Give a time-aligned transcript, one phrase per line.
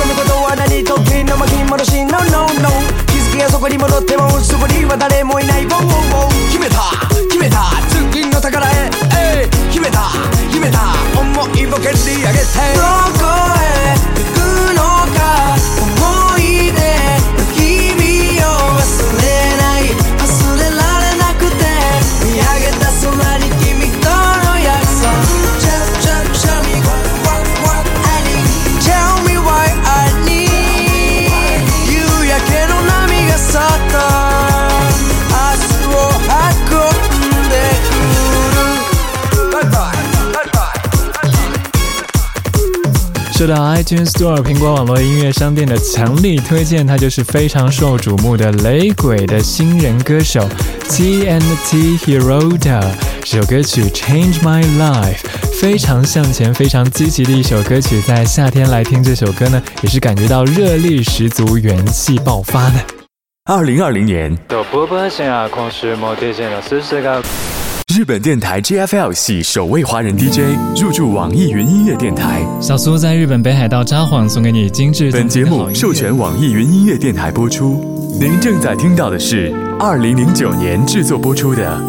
[0.07, 2.69] むことは何ときの巻き戻し No no no
[3.07, 5.77] 気づきがそこに戻ってもそこには誰もいない wow, wow,
[6.27, 6.91] wow 決めた
[7.31, 7.61] 決めた
[8.11, 8.89] 次の宝へ、
[9.39, 10.03] えー、決めた
[10.51, 10.79] 決めた
[11.15, 12.39] 思いを蹴り上げ
[13.15, 13.20] て
[43.41, 50.47] 受到 iTunes Store 苹果网络音乐商店的强力推荐，它就是非常受瞩目的雷鬼的新人歌手
[50.87, 55.17] T N T Hero 的这首歌曲《Change My Life》，
[55.59, 57.99] 非常向前、非常积极的一首歌曲。
[58.03, 62.75] 在夏天来听这首歌呢，也是感觉到热力十足、元气爆发的。
[63.49, 64.37] 二零二零年。
[67.93, 72.39] 日本电台 JFL 系首位华人 DJ 入驻网易云音乐电台。
[72.61, 75.11] 小苏在日本北海道札幌送给你精致。
[75.11, 77.83] 本节目授权网易云音乐电台播出，
[78.17, 81.81] 您正在听到的是二零零九年制作播出的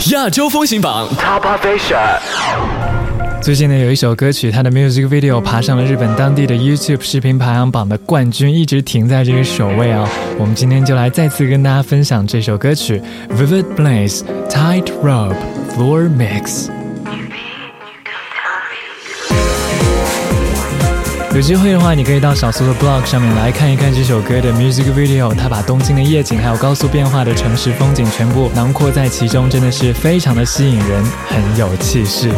[0.12, 3.08] 《亚洲风行榜》Top Asia。
[3.42, 10.06] 最近呢，有一首歌曲，它的 music video 爬上了日本当地的 YouTube 视频排行榜的冠军，一直停在这个首位啊。
[10.38, 13.00] 我们今天就来再次跟大家分享这首歌曲
[13.34, 14.20] 《Vivid Blaze
[14.50, 15.34] Tightrope
[15.74, 16.66] Floor Mix》。
[21.34, 32.28] 有机会的话，你可以到小苏的 blog 上面来看一看这首歌的 music video，它把东京的夜景还有高速变化的城市风景全部囊括在其中，真的是非常的吸引人，很有气势。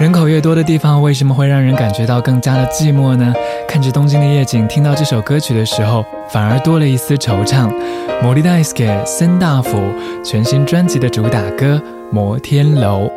[0.00, 3.34] 人口越多的地方，为什么会让人感觉到更加的寂寞呢？
[3.68, 7.70] 看着东京的夜景，听到这首歌曲的时候，反而多了一丝惆怅。
[8.22, 9.92] 摩利大斯给森大辅
[10.24, 11.76] 全新专辑的主打歌
[12.10, 13.10] 《摩天楼》。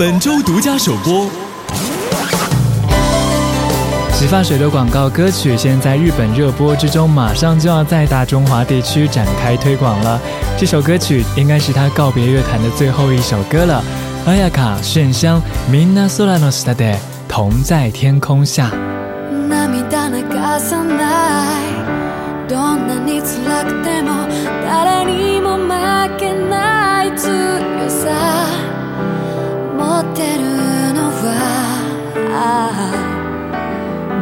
[0.00, 1.28] 本周独家首播，
[4.14, 10.18] 洗发水的广告歌曲现在日本热播之中，马上就要在大中华地区展开推广了。
[10.58, 13.84] 这首歌曲应该是他告别乐坛的最后一首歌了。
[14.26, 15.38] 阿亚卡炫香
[15.70, 16.96] ，Minasola no stade，
[17.28, 18.70] 同在天空下。
[27.22, 28.69] Thank you.
[29.98, 31.34] ってるのは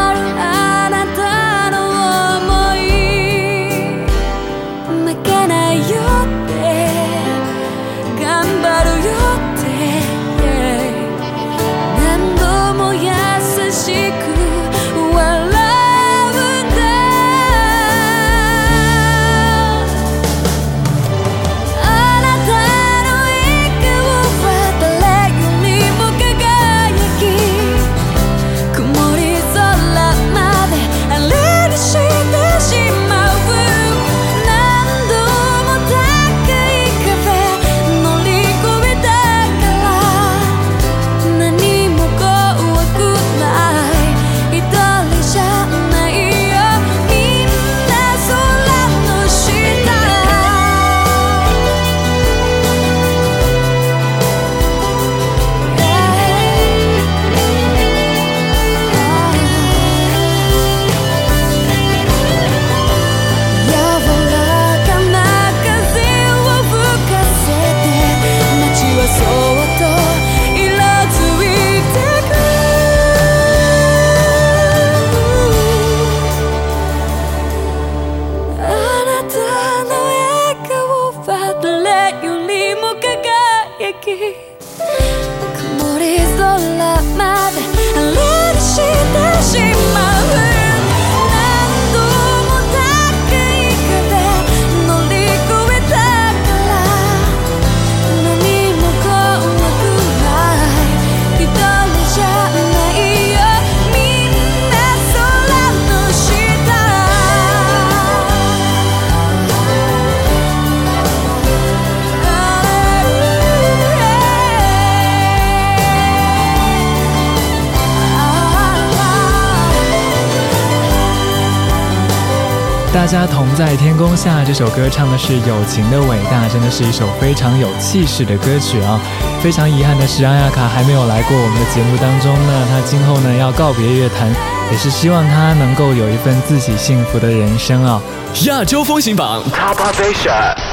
[122.92, 129.00] 大家同在天空下，这首歌唱的是友情的伟大，真的是一首非常有气势的歌曲啊！
[129.40, 132.66] 非常遗憾的是，阿亚卡还没有来过我们的节目当中呢。
[132.68, 134.28] 他今后呢要告别乐坛，
[134.72, 138.02] 也是希望他能够有一份自己幸福的人生啊！
[138.46, 140.69] 亚洲风行榜，Top Asia。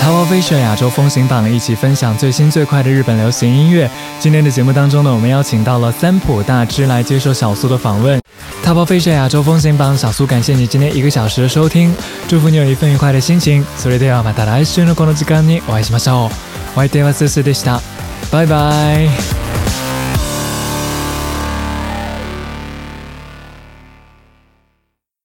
[0.00, 3.88] 淘宝飞雪亚洲风行榜，一起分享最新最快的日本流行音乐。
[4.18, 8.18] 今天的节目当中呢，我们邀请到了三浦大知来接受小苏的访问。
[8.62, 11.94] 淘宝飞雪亚洲风行榜，小苏感谢你今天一个小时的收听，
[12.26, 13.62] 祝福你有一份愉快的心情。
[13.78, 16.32] それではまた来週の光の時間に、お会いしましょう。
[16.74, 17.80] お会いいたしました。
[18.32, 19.69] Bye bye